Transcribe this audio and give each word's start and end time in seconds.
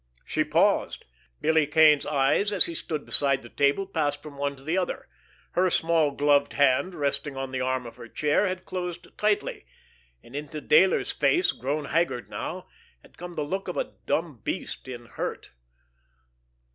She 0.25 0.43
paused. 0.43 1.05
Billy 1.41 1.67
Kane's 1.67 2.07
eyes, 2.07 2.51
as 2.51 2.65
he 2.65 2.73
stood 2.73 3.05
beside 3.05 3.43
the 3.43 3.49
table, 3.51 3.85
passed 3.85 4.23
from 4.23 4.35
one 4.35 4.55
to 4.55 4.63
the 4.63 4.75
other. 4.75 5.07
Her 5.51 5.69
small 5.69 6.09
gloved 6.09 6.53
hand, 6.53 6.95
resting 6.95 7.37
on 7.37 7.51
the 7.51 7.61
arm 7.61 7.85
of 7.85 7.97
her 7.97 8.07
chair, 8.07 8.47
had 8.47 8.65
closed 8.65 9.15
tightly; 9.15 9.67
and 10.23 10.35
into 10.35 10.59
Dayler's 10.59 11.11
face, 11.11 11.51
grown 11.51 11.85
haggard 11.85 12.29
now, 12.29 12.67
had 13.03 13.15
come 13.15 13.35
the 13.35 13.43
look 13.43 13.67
of 13.67 13.77
a 13.77 13.93
dumb 14.07 14.39
beast 14.43 14.87
in 14.87 15.05
hurt. 15.05 15.51